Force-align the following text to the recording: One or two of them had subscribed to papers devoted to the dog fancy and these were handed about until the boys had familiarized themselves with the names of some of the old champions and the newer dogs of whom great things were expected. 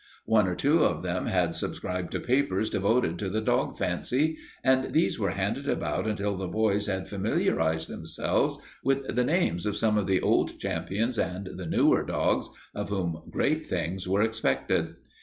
One 0.25 0.47
or 0.47 0.55
two 0.55 0.79
of 0.79 1.03
them 1.03 1.27
had 1.27 1.53
subscribed 1.53 2.11
to 2.13 2.19
papers 2.19 2.71
devoted 2.71 3.19
to 3.19 3.29
the 3.29 3.39
dog 3.39 3.77
fancy 3.77 4.39
and 4.63 4.93
these 4.93 5.19
were 5.19 5.29
handed 5.29 5.69
about 5.69 6.07
until 6.07 6.35
the 6.35 6.47
boys 6.47 6.87
had 6.87 7.07
familiarized 7.07 7.87
themselves 7.87 8.57
with 8.83 9.15
the 9.15 9.23
names 9.23 9.67
of 9.67 9.77
some 9.77 9.99
of 9.99 10.07
the 10.07 10.19
old 10.19 10.59
champions 10.59 11.19
and 11.19 11.49
the 11.55 11.67
newer 11.67 12.03
dogs 12.03 12.49
of 12.73 12.89
whom 12.89 13.15
great 13.29 13.67
things 13.67 14.07
were 14.07 14.23
expected. 14.23 14.95